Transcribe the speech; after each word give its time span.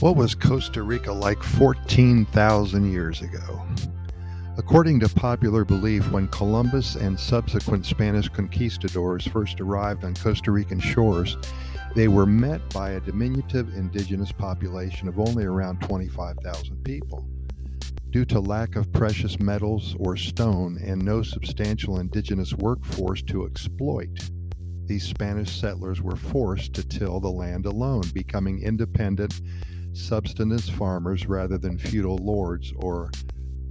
What 0.00 0.16
was 0.16 0.34
Costa 0.34 0.82
Rica 0.82 1.10
like 1.10 1.42
14,000 1.42 2.92
years 2.92 3.22
ago? 3.22 3.62
According 4.58 5.00
to 5.00 5.08
popular 5.08 5.64
belief, 5.64 6.10
when 6.12 6.28
Columbus 6.28 6.96
and 6.96 7.18
subsequent 7.18 7.86
Spanish 7.86 8.28
conquistadors 8.28 9.26
first 9.26 9.58
arrived 9.58 10.04
on 10.04 10.14
Costa 10.14 10.52
Rican 10.52 10.80
shores, 10.80 11.38
they 11.94 12.08
were 12.08 12.26
met 12.26 12.60
by 12.74 12.90
a 12.90 13.00
diminutive 13.00 13.74
indigenous 13.74 14.30
population 14.30 15.08
of 15.08 15.18
only 15.18 15.46
around 15.46 15.80
25,000 15.80 16.84
people. 16.84 17.26
Due 18.10 18.26
to 18.26 18.38
lack 18.38 18.76
of 18.76 18.92
precious 18.92 19.40
metals 19.40 19.96
or 19.98 20.14
stone 20.14 20.78
and 20.84 21.02
no 21.02 21.22
substantial 21.22 22.00
indigenous 22.00 22.52
workforce 22.52 23.22
to 23.22 23.46
exploit, 23.46 24.30
these 24.84 25.08
Spanish 25.08 25.58
settlers 25.58 26.02
were 26.02 26.16
forced 26.16 26.74
to 26.74 26.86
till 26.86 27.18
the 27.18 27.30
land 27.30 27.64
alone, 27.64 28.02
becoming 28.12 28.62
independent 28.62 29.40
subsistence 29.96 30.68
farmers 30.68 31.26
rather 31.26 31.56
than 31.56 31.78
feudal 31.78 32.18
lords 32.18 32.72
or 32.76 33.10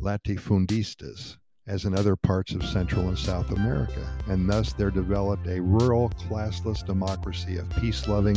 latifundistas, 0.00 1.36
as 1.66 1.84
in 1.84 1.94
other 1.94 2.16
parts 2.16 2.52
of 2.52 2.64
Central 2.64 3.08
and 3.08 3.18
South 3.18 3.50
America, 3.50 4.18
and 4.28 4.48
thus 4.48 4.72
there 4.72 4.90
developed 4.90 5.46
a 5.46 5.60
rural, 5.60 6.10
classless 6.10 6.84
democracy 6.84 7.58
of 7.58 7.68
peace 7.76 8.08
loving 8.08 8.36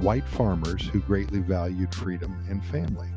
white 0.00 0.26
farmers 0.26 0.86
who 0.86 1.00
greatly 1.00 1.40
valued 1.40 1.94
freedom 1.94 2.44
and 2.48 2.64
family. 2.66 3.08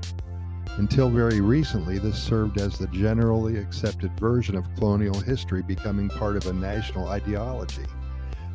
Until 0.78 1.10
very 1.10 1.42
recently, 1.42 2.00
this 2.00 2.22
served 2.22 2.60
as 2.60 2.78
the 2.78 2.88
generally 2.88 3.58
accepted 3.58 4.18
version 4.20 4.56
of 4.56 4.74
colonial 4.76 5.20
history, 5.20 5.62
becoming 5.62 6.10
part 6.10 6.36
of 6.36 6.48
a 6.48 6.54
national 6.54 7.10
ideology. 7.10 7.86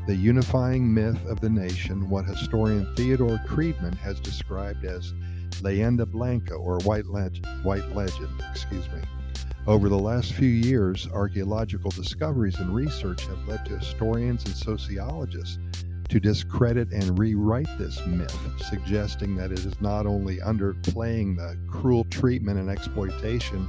The 0.06 0.14
unifying 0.14 0.92
myth 0.92 1.24
of 1.26 1.40
the 1.40 1.50
nation, 1.50 2.08
what 2.08 2.26
historian 2.26 2.94
Theodore 2.94 3.40
Creedman 3.46 3.96
has 3.96 4.20
described 4.20 4.84
as 4.84 5.14
Leyenda 5.62 6.06
Blanca, 6.06 6.54
or 6.54 6.78
White 6.80 7.06
White 7.06 7.88
Legend, 7.94 8.42
excuse 8.50 8.86
me. 8.90 9.00
Over 9.66 9.88
the 9.88 9.98
last 9.98 10.34
few 10.34 10.48
years, 10.48 11.08
archaeological 11.12 11.90
discoveries 11.90 12.58
and 12.58 12.74
research 12.74 13.26
have 13.26 13.48
led 13.48 13.64
to 13.66 13.78
historians 13.78 14.44
and 14.44 14.54
sociologists 14.54 15.58
to 16.10 16.20
discredit 16.20 16.92
and 16.92 17.18
rewrite 17.18 17.78
this 17.78 18.04
myth, 18.06 18.36
suggesting 18.58 19.34
that 19.36 19.50
it 19.50 19.60
is 19.60 19.80
not 19.80 20.06
only 20.06 20.36
underplaying 20.38 21.36
the 21.36 21.56
cruel 21.66 22.04
treatment 22.04 22.58
and 22.58 22.68
exploitation 22.68 23.66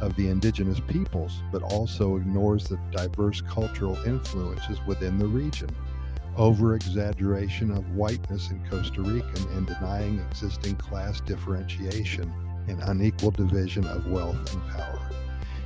of 0.00 0.14
the 0.16 0.28
indigenous 0.28 0.80
peoples, 0.80 1.40
but 1.52 1.62
also 1.62 2.16
ignores 2.16 2.64
the 2.64 2.78
diverse 2.90 3.40
cultural 3.40 3.96
influences 4.04 4.78
within 4.86 5.18
the 5.18 5.26
region 5.26 5.70
over 6.38 6.76
exaggeration 6.76 7.70
of 7.72 7.96
whiteness 7.96 8.50
in 8.50 8.64
Costa 8.70 9.02
Rican 9.02 9.52
and 9.56 9.66
denying 9.66 10.20
existing 10.20 10.76
class 10.76 11.20
differentiation 11.20 12.32
and 12.68 12.80
unequal 12.84 13.32
division 13.32 13.84
of 13.86 14.06
wealth 14.06 14.54
and 14.54 14.62
power. 14.70 15.00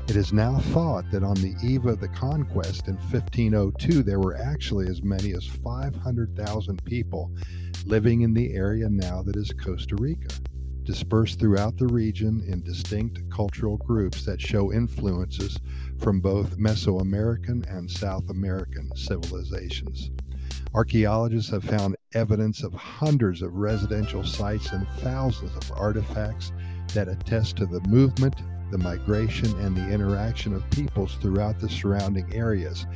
It 0.08 0.16
is 0.16 0.32
now 0.32 0.58
thought 0.58 1.10
that 1.10 1.22
on 1.22 1.34
the 1.36 1.54
eve 1.62 1.86
of 1.86 2.00
the 2.00 2.08
conquest 2.08 2.88
in 2.88 2.96
1502, 2.96 4.02
there 4.02 4.18
were 4.18 4.36
actually 4.36 4.88
as 4.88 5.02
many 5.02 5.32
as 5.32 5.46
500,000 5.46 6.84
people 6.84 7.30
living 7.86 8.22
in 8.22 8.34
the 8.34 8.52
area 8.54 8.88
now 8.88 9.22
that 9.22 9.36
is 9.36 9.52
Costa 9.52 9.94
Rica, 9.96 10.34
dispersed 10.84 11.38
throughout 11.38 11.76
the 11.76 11.86
region 11.86 12.42
in 12.48 12.62
distinct 12.62 13.20
cultural 13.30 13.76
groups 13.76 14.24
that 14.24 14.40
show 14.40 14.72
influences 14.72 15.58
from 15.98 16.20
both 16.20 16.58
Mesoamerican 16.58 17.64
and 17.70 17.90
South 17.90 18.28
American 18.30 18.90
civilizations. 18.96 20.10
Archaeologists 20.74 21.50
have 21.50 21.64
found 21.64 21.96
evidence 22.14 22.62
of 22.62 22.72
hundreds 22.72 23.42
of 23.42 23.54
residential 23.54 24.24
sites 24.24 24.72
and 24.72 24.88
thousands 25.00 25.54
of 25.54 25.70
artifacts 25.76 26.50
that 26.94 27.08
attest 27.08 27.56
to 27.56 27.66
the 27.66 27.80
movement, 27.82 28.36
the 28.70 28.78
migration, 28.78 29.50
and 29.61 29.77
the 29.77 29.86
interaction 29.90 30.55
of 30.55 30.68
peoples 30.70 31.16
throughout 31.16 31.61
the 31.61 31.68
surrounding 31.68 32.32
areas, 32.34 32.86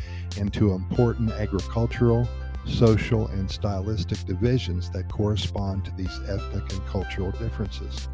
and 0.41 0.55
to 0.55 0.73
important 0.73 1.31
agricultural, 1.33 2.27
social, 2.65 3.27
and 3.29 3.51
stylistic 3.51 4.25
divisions 4.25 4.89
that 4.91 5.11
correspond 5.11 5.85
to 5.85 5.91
these 5.97 6.21
ethnic 6.29 6.73
and 6.73 6.87
cultural 6.87 7.31
differences. 7.33 8.09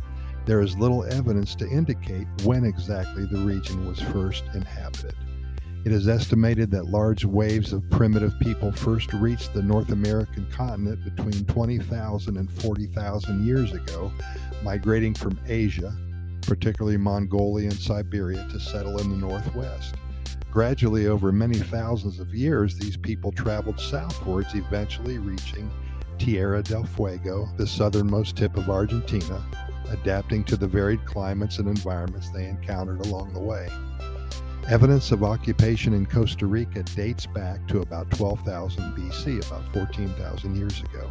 There 0.44 0.60
is 0.60 0.76
little 0.76 1.04
evidence 1.04 1.54
to 1.54 1.70
indicate 1.70 2.26
when 2.42 2.64
exactly 2.64 3.26
the 3.26 3.38
region 3.38 3.86
was 3.86 4.00
first 4.00 4.42
inhabited. 4.54 5.14
It 5.84 5.90
is 5.90 6.06
estimated 6.06 6.70
that 6.70 6.90
large 6.90 7.24
waves 7.24 7.72
of 7.72 7.88
primitive 7.90 8.38
people 8.38 8.70
first 8.70 9.12
reached 9.14 9.52
the 9.52 9.62
North 9.62 9.90
American 9.90 10.46
continent 10.52 11.02
between 11.02 11.44
20,000 11.46 12.36
and 12.36 12.48
40,000 12.48 13.44
years 13.44 13.72
ago, 13.72 14.12
migrating 14.62 15.12
from 15.12 15.40
Asia, 15.48 15.92
particularly 16.42 16.96
Mongolia 16.96 17.68
and 17.68 17.78
Siberia, 17.78 18.46
to 18.52 18.60
settle 18.60 18.98
in 18.98 19.10
the 19.10 19.16
Northwest. 19.16 19.96
Gradually, 20.52 21.08
over 21.08 21.32
many 21.32 21.58
thousands 21.58 22.20
of 22.20 22.32
years, 22.32 22.78
these 22.78 22.96
people 22.96 23.32
traveled 23.32 23.80
southwards, 23.80 24.54
eventually 24.54 25.18
reaching 25.18 25.68
Tierra 26.16 26.62
del 26.62 26.84
Fuego, 26.84 27.48
the 27.56 27.66
southernmost 27.66 28.36
tip 28.36 28.56
of 28.56 28.70
Argentina, 28.70 29.44
adapting 29.90 30.44
to 30.44 30.56
the 30.56 30.68
varied 30.68 31.04
climates 31.06 31.58
and 31.58 31.66
environments 31.66 32.30
they 32.30 32.46
encountered 32.46 33.04
along 33.06 33.32
the 33.32 33.40
way. 33.40 33.68
Evidence 34.68 35.10
of 35.10 35.24
occupation 35.24 35.92
in 35.92 36.06
Costa 36.06 36.46
Rica 36.46 36.84
dates 36.84 37.26
back 37.26 37.66
to 37.66 37.80
about 37.80 38.08
12,000 38.12 38.94
BC, 38.94 39.44
about 39.46 39.70
14,000 39.72 40.56
years 40.56 40.80
ago. 40.82 41.10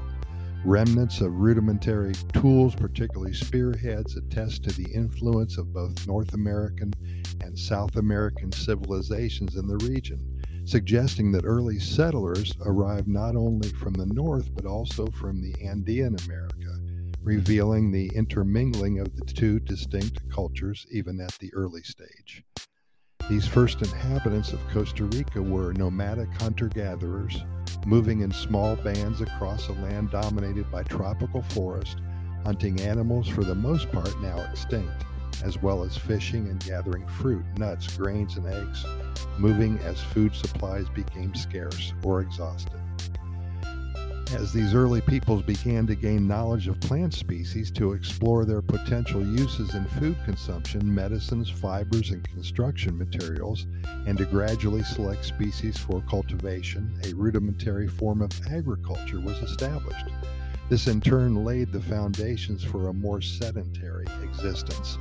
Remnants 0.63 1.19
of 1.19 1.35
rudimentary 1.35 2.13
tools, 2.33 2.75
particularly 2.75 3.33
spearheads, 3.33 4.15
attest 4.15 4.63
to 4.63 4.71
the 4.71 4.89
influence 4.93 5.57
of 5.57 5.73
both 5.73 6.07
North 6.07 6.33
American 6.33 6.93
and 7.41 7.59
South 7.59 7.97
American 7.97 8.53
civilizations 8.53 9.57
in 9.57 9.67
the 9.67 9.77
region, 9.85 10.41
suggesting 10.63 11.31
that 11.33 11.45
early 11.45 11.77
settlers 11.77 12.55
arrived 12.65 13.09
not 13.09 13.35
only 13.35 13.69
from 13.69 13.93
the 13.93 14.05
north 14.05 14.55
but 14.55 14.65
also 14.65 15.07
from 15.07 15.41
the 15.41 15.53
Andean 15.61 16.15
America, 16.25 16.79
revealing 17.21 17.91
the 17.91 18.09
intermingling 18.15 18.99
of 18.99 19.13
the 19.17 19.25
two 19.25 19.59
distinct 19.59 20.27
cultures 20.29 20.87
even 20.89 21.19
at 21.19 21.37
the 21.39 21.53
early 21.53 21.83
stage. 21.83 22.45
These 23.31 23.47
first 23.47 23.81
inhabitants 23.81 24.51
of 24.51 24.59
Costa 24.67 25.05
Rica 25.05 25.41
were 25.41 25.71
nomadic 25.71 26.27
hunter 26.41 26.67
gatherers, 26.67 27.45
moving 27.85 28.19
in 28.19 28.31
small 28.33 28.75
bands 28.75 29.21
across 29.21 29.69
a 29.69 29.71
land 29.71 30.11
dominated 30.11 30.69
by 30.69 30.83
tropical 30.83 31.41
forest, 31.41 31.99
hunting 32.43 32.81
animals 32.81 33.29
for 33.29 33.45
the 33.45 33.55
most 33.55 33.89
part 33.89 34.19
now 34.19 34.37
extinct, 34.51 35.05
as 35.45 35.61
well 35.61 35.81
as 35.85 35.95
fishing 35.95 36.49
and 36.49 36.61
gathering 36.65 37.07
fruit, 37.07 37.45
nuts, 37.57 37.95
grains, 37.95 38.35
and 38.35 38.47
eggs, 38.47 38.85
moving 39.37 39.79
as 39.79 40.01
food 40.01 40.35
supplies 40.35 40.89
became 40.89 41.33
scarce 41.33 41.93
or 42.03 42.19
exhausted. 42.19 42.81
As 44.33 44.53
these 44.53 44.73
early 44.73 45.01
peoples 45.01 45.41
began 45.41 45.85
to 45.87 45.95
gain 45.95 46.25
knowledge 46.25 46.69
of 46.69 46.79
plant 46.79 47.13
species 47.13 47.69
to 47.71 47.91
explore 47.91 48.45
their 48.45 48.61
potential 48.61 49.21
uses 49.21 49.75
in 49.75 49.83
food 49.85 50.15
consumption, 50.23 50.93
medicines, 50.95 51.49
fibers, 51.49 52.11
and 52.11 52.23
construction 52.29 52.97
materials, 52.97 53.67
and 54.07 54.17
to 54.17 54.25
gradually 54.25 54.83
select 54.83 55.25
species 55.25 55.77
for 55.77 56.01
cultivation, 56.09 56.97
a 57.03 57.13
rudimentary 57.13 57.89
form 57.89 58.21
of 58.21 58.31
agriculture 58.47 59.19
was 59.19 59.37
established. 59.39 60.05
This 60.69 60.87
in 60.87 61.01
turn 61.01 61.43
laid 61.43 61.73
the 61.73 61.81
foundations 61.81 62.63
for 62.63 62.87
a 62.87 62.93
more 62.93 63.19
sedentary 63.19 64.07
existence, 64.23 64.97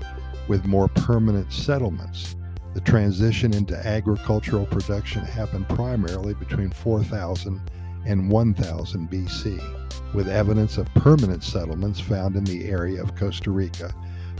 with 0.48 0.66
more 0.66 0.88
permanent 0.88 1.52
settlements. 1.52 2.34
The 2.74 2.80
transition 2.80 3.54
into 3.54 3.76
agricultural 3.86 4.66
production 4.66 5.24
happened 5.24 5.68
primarily 5.68 6.34
between 6.34 6.70
4000 6.70 7.60
and 8.06 8.30
1000 8.30 9.10
BC, 9.10 10.14
with 10.14 10.28
evidence 10.28 10.78
of 10.78 10.92
permanent 10.94 11.42
settlements 11.42 12.00
found 12.00 12.36
in 12.36 12.44
the 12.44 12.66
area 12.66 13.02
of 13.02 13.14
Costa 13.14 13.50
Rica 13.50 13.94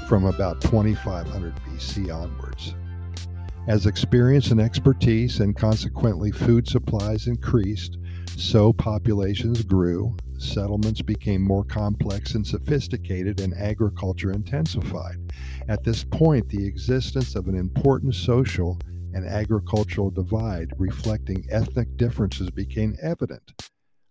from 0.09 0.25
about 0.25 0.61
2500 0.61 1.55
BC 1.67 2.15
onwards. 2.15 2.75
As 3.69 3.87
experience 3.87 4.51
and 4.51 4.61
expertise 4.61 5.41
and 5.41 5.57
consequently 5.57 6.33
food 6.33 6.67
supplies 6.67 7.27
increased, 7.27 7.99
so 8.37 8.73
populations 8.73 9.63
grew, 9.63 10.17
settlements 10.39 11.03
became 11.03 11.43
more 11.43 11.65
complex 11.65 12.35
and 12.35 12.47
sophisticated, 12.47 13.39
and 13.41 13.55
agriculture 13.55 14.33
intensified. 14.33 15.19
At 15.69 15.85
this 15.85 16.03
point, 16.03 16.49
the 16.49 16.67
existence 16.67 17.35
of 17.37 17.49
an 17.49 17.55
important 17.55 18.15
social 18.15 18.79
and 19.15 19.27
agricultural 19.27 20.11
divide 20.11 20.73
reflecting 20.79 21.47
ethnic 21.51 21.97
differences 21.97 22.51
became 22.51 22.97
evident, 23.03 23.53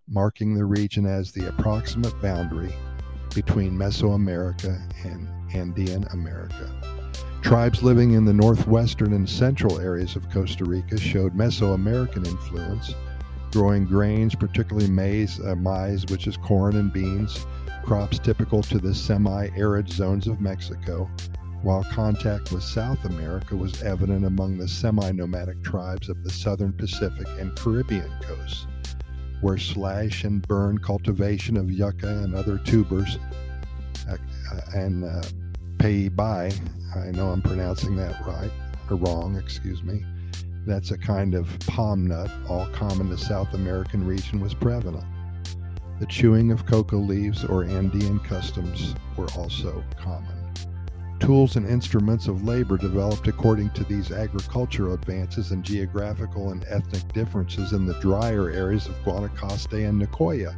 marking 0.08 0.54
the 0.54 0.66
region 0.66 1.06
as 1.06 1.32
the 1.32 1.48
approximate 1.48 2.20
boundary 2.22 2.74
between 3.34 3.78
Mesoamerica 3.78 4.82
and 5.06 5.28
Andean 5.54 6.04
America. 6.12 6.72
Tribes 7.42 7.82
living 7.82 8.12
in 8.12 8.26
the 8.26 8.34
northwestern 8.34 9.14
and 9.14 9.28
central 9.28 9.80
areas 9.80 10.16
of 10.16 10.30
Costa 10.30 10.66
Rica 10.66 10.98
showed 10.98 11.34
Mesoamerican 11.34 12.28
influence, 12.28 12.94
growing 13.52 13.86
grains, 13.86 14.36
particularly 14.36 14.90
maize, 14.90 15.40
uh, 15.40 15.56
maize, 15.56 16.06
which 16.08 16.28
is 16.28 16.38
corn 16.38 16.76
and 16.76 16.92
beans, 16.92 17.46
crops 17.84 18.20
typical 18.20 18.62
to 18.62 18.78
the 18.78 18.94
semi 18.94 19.48
arid 19.56 19.90
zones 19.90 20.28
of 20.28 20.42
Mexico, 20.42 21.10
while 21.62 21.84
contact 21.92 22.52
with 22.52 22.64
South 22.64 23.04
America 23.06 23.56
was 23.56 23.82
evident 23.84 24.26
among 24.26 24.58
the 24.58 24.68
semi 24.68 25.12
nomadic 25.12 25.62
tribes 25.64 26.10
of 26.10 26.24
the 26.24 26.30
southern 26.30 26.74
Pacific 26.74 27.28
and 27.38 27.56
Caribbean 27.56 28.12
coasts, 28.22 28.66
where 29.42 29.58
slash 29.58 30.24
and 30.24 30.48
burn 30.48 30.78
cultivation 30.78 31.58
of 31.58 31.72
yucca 31.72 32.08
and 32.08 32.34
other 32.34 32.58
tubers 32.60 33.18
uh, 34.10 34.18
uh, 34.52 34.62
and 34.74 35.04
uh, 35.04 35.22
by, 36.10 36.52
I 36.96 37.12
know 37.12 37.30
I'm 37.30 37.42
pronouncing 37.42 37.96
that 37.96 38.26
right 38.26 38.52
or 38.90 38.98
wrong, 38.98 39.38
excuse 39.38 39.82
me. 39.82 40.06
That's 40.66 40.92
a 40.92 40.98
kind 40.98 41.36
of 41.36 41.58
palm 41.68 42.06
nut, 42.08 42.30
all 42.50 42.68
common 42.74 43.10
to 43.10 43.18
South 43.18 43.54
American 43.54 44.06
region, 44.06 44.42
was 44.42 44.54
prevalent. 44.54 45.06
The 46.00 46.06
chewing 46.06 46.52
of 46.52 46.66
coca 46.66 46.98
leaves 46.98 47.46
or 47.46 47.64
Andean 47.64 48.20
customs 48.20 48.94
were 49.16 49.28
also 49.38 49.84
common. 49.98 50.39
Tools 51.20 51.58
and 51.58 51.68
instruments 51.68 52.28
of 52.28 52.44
labor 52.44 52.78
developed 52.78 53.28
according 53.28 53.70
to 53.72 53.84
these 53.84 54.12
agricultural 54.12 54.94
advances 54.94 55.52
and 55.52 55.64
geographical 55.64 56.52
and 56.52 56.66
ethnic 56.70 57.12
differences 57.14 57.74
in 57.74 57.86
the 57.86 58.00
drier 58.00 58.50
areas 58.50 58.88
of 58.88 58.96
Guanacaste 59.04 59.88
and 59.88 60.02
Nicoya. 60.02 60.56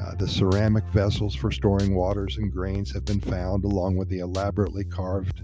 Uh, 0.00 0.14
the 0.14 0.28
ceramic 0.28 0.84
vessels 0.88 1.34
for 1.34 1.50
storing 1.50 1.94
waters 1.94 2.36
and 2.36 2.52
grains 2.52 2.92
have 2.92 3.04
been 3.04 3.20
found, 3.20 3.64
along 3.64 3.96
with 3.96 4.08
the 4.08 4.20
elaborately 4.20 4.84
carved 4.84 5.42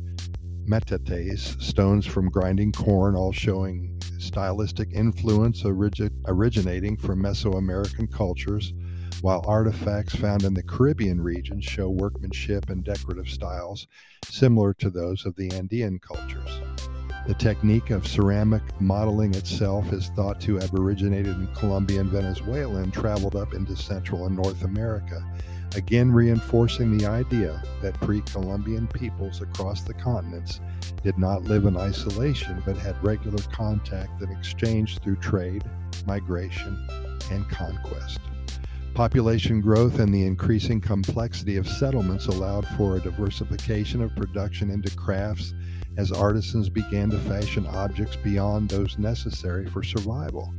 metates, 0.67 1.61
stones 1.61 2.07
from 2.07 2.31
grinding 2.31 2.71
corn, 2.73 3.17
all 3.17 3.33
showing 3.33 4.01
stylistic 4.19 4.89
influence 4.93 5.65
origi- 5.65 6.11
originating 6.27 6.97
from 6.97 7.21
Mesoamerican 7.21 8.11
cultures 8.11 8.73
while 9.21 9.45
artifacts 9.47 10.15
found 10.15 10.45
in 10.45 10.55
the 10.55 10.63
Caribbean 10.63 11.21
region 11.21 11.61
show 11.61 11.89
workmanship 11.91 12.71
and 12.71 12.83
decorative 12.83 13.29
styles 13.29 13.87
similar 14.25 14.73
to 14.75 14.91
those 14.91 15.27
of 15.27 15.37
the 15.37 15.53
Andean 15.53 15.99
cultures. 15.99 16.61
The 17.27 17.35
technique 17.35 17.91
of 17.91 18.07
ceramic 18.07 18.63
modeling 18.81 19.33
itself 19.35 19.93
is 19.93 20.09
thought 20.09 20.41
to 20.41 20.57
have 20.57 20.75
originated 20.75 21.37
in 21.37 21.47
Colombia 21.55 22.01
and 22.01 22.11
Venezuela 22.11 22.83
and 22.83 22.93
traveled 22.93 23.37
up 23.37 23.55
into 23.55 23.77
Central 23.77 24.27
and 24.27 24.35
North 24.35 24.65
America, 24.65 25.25
again 25.77 26.11
reinforcing 26.11 26.99
the 26.99 27.07
idea 27.07 27.63
that 27.81 28.01
pre 28.01 28.23
Columbian 28.23 28.89
peoples 28.89 29.41
across 29.41 29.83
the 29.83 29.95
continents 29.95 30.61
did 31.05 31.17
not 31.17 31.45
live 31.45 31.67
in 31.67 31.77
isolation 31.77 32.61
but 32.67 32.77
had 32.77 33.03
regular 33.05 33.43
contact 33.53 34.21
and 34.21 34.37
exchange 34.37 34.99
through 34.99 35.17
trade, 35.17 35.63
migration, 36.07 36.77
and 37.31 37.49
conquest. 37.49 38.19
Population 38.95 39.63
growth 39.63 40.01
and 40.01 40.13
the 40.13 40.27
increasing 40.27 40.79
complexity 40.79 41.57
of 41.57 41.67
settlements 41.67 42.27
allowed 42.27 42.67
for 42.77 42.97
a 42.97 43.01
diversification 43.01 44.03
of 44.03 44.15
production 44.15 44.71
into 44.71 44.95
crafts 44.95 45.55
as 45.97 46.13
artisans 46.13 46.69
began 46.69 47.09
to 47.09 47.19
fashion 47.21 47.67
objects 47.69 48.17
beyond 48.17 48.69
those 48.69 48.99
necessary 48.99 49.67
for 49.67 49.83
survival. 49.83 50.53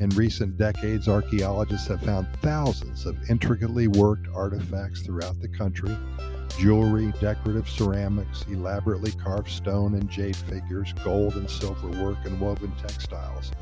In 0.00 0.10
recent 0.10 0.56
decades, 0.56 1.08
archaeologists 1.08 1.86
have 1.86 2.02
found 2.02 2.26
thousands 2.42 3.06
of 3.06 3.16
intricately 3.30 3.86
worked 3.86 4.26
artifacts 4.34 5.02
throughout 5.02 5.40
the 5.40 5.48
country 5.48 5.96
jewelry, 6.58 7.12
decorative 7.20 7.68
ceramics, 7.68 8.44
elaborately 8.50 9.12
carved 9.12 9.48
stone 9.48 9.94
and 9.94 10.10
jade 10.10 10.34
figures, 10.34 10.92
gold 11.04 11.34
and 11.34 11.48
silver 11.48 11.88
work, 12.02 12.18
and 12.24 12.40
woven 12.40 12.72
textiles. 12.72 13.52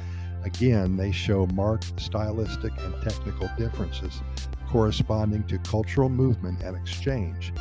Again, 0.47 0.97
they 0.97 1.11
show 1.11 1.47
marked 1.49 2.01
stylistic 2.01 2.73
and 2.79 3.03
technical 3.03 3.51
differences 3.59 4.23
corresponding 4.69 5.43
to 5.49 5.59
cultural 5.59 6.09
movement 6.09 6.63
and 6.63 6.77
exchange. 6.77 7.53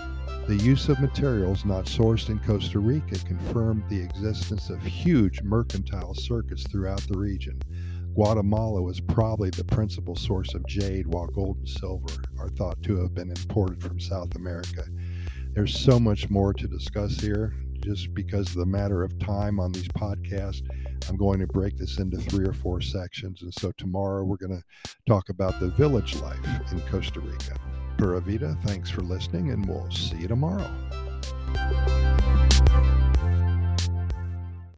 The 0.47 0.55
use 0.57 0.89
of 0.89 0.99
materials 0.99 1.65
not 1.65 1.85
sourced 1.85 2.29
in 2.29 2.39
Costa 2.39 2.77
Rica 2.77 3.17
confirmed 3.25 3.83
the 3.89 4.01
existence 4.01 4.69
of 4.69 4.81
huge 4.83 5.41
mercantile 5.41 6.13
circuits 6.13 6.63
throughout 6.69 7.01
the 7.07 7.17
region. 7.17 7.59
Guatemala 8.13 8.81
was 8.81 9.01
probably 9.01 9.49
the 9.49 9.63
principal 9.63 10.15
source 10.15 10.53
of 10.53 10.65
jade, 10.67 11.07
while 11.07 11.27
gold 11.27 11.57
and 11.57 11.67
silver 11.67 12.23
are 12.37 12.49
thought 12.49 12.81
to 12.83 12.97
have 12.97 13.15
been 13.15 13.31
imported 13.31 13.81
from 13.81 13.99
South 13.99 14.35
America. 14.35 14.85
There's 15.53 15.77
so 15.77 15.99
much 15.99 16.29
more 16.29 16.53
to 16.53 16.67
discuss 16.67 17.19
here. 17.19 17.55
Just 17.79 18.13
because 18.13 18.49
of 18.49 18.55
the 18.55 18.65
matter 18.65 19.03
of 19.03 19.19
time 19.19 19.59
on 19.59 19.71
these 19.71 19.87
podcasts, 19.89 20.63
I'm 21.09 21.17
going 21.17 21.39
to 21.39 21.47
break 21.47 21.77
this 21.77 21.99
into 21.99 22.17
three 22.17 22.45
or 22.45 22.53
four 22.53 22.81
sections. 22.81 23.41
And 23.41 23.53
so 23.53 23.71
tomorrow 23.77 24.23
we're 24.23 24.37
going 24.37 24.61
to 24.61 24.95
talk 25.07 25.29
about 25.29 25.59
the 25.59 25.69
village 25.69 26.15
life 26.15 26.39
in 26.71 26.81
Costa 26.81 27.19
Rica. 27.19 27.57
Pura 27.97 28.19
Vida, 28.19 28.57
thanks 28.65 28.89
for 28.89 29.01
listening, 29.01 29.51
and 29.51 29.65
we'll 29.65 29.89
see 29.91 30.17
you 30.17 30.27
tomorrow. 30.27 30.69